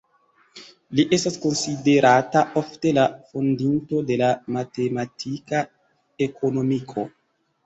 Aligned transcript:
Li 0.99 1.03
estas 1.17 1.35
konsiderata 1.43 2.43
ofte 2.61 2.93
la 2.99 3.03
fondinto 3.27 4.01
de 4.09 4.19
la 4.23 4.31
matematika 4.57 5.63
ekonomiko. 6.29 7.07